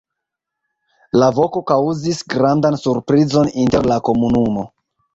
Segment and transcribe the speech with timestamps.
[1.23, 4.71] La voko kaŭzis grandan surprizon inter la komunumo.